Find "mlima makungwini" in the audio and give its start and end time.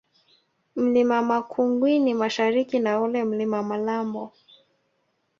0.75-2.13